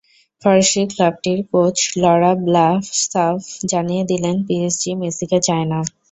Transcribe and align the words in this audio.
ফরাসি 0.41 0.81
ক্লাবটির 0.91 1.39
কোচ 1.51 1.77
লরাঁ 2.01 2.35
ব্লাঁ 2.45 2.73
সাফ 3.03 3.39
জানিয়ে 3.71 4.03
দিলেন, 4.11 4.35
পিএসজি 4.47 4.91
মেসিকে 5.01 5.39
চায় 5.47 5.65
না। 5.65 5.79